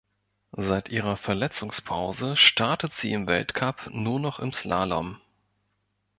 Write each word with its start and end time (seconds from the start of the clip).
Seit 0.57 0.89
ihrer 0.89 1.15
Verletzungspause 1.15 2.35
startet 2.35 2.91
sie 2.91 3.13
im 3.13 3.27
Weltcup 3.27 3.91
nur 3.91 4.19
noch 4.19 4.39
im 4.39 4.51
Slalom. 4.51 5.21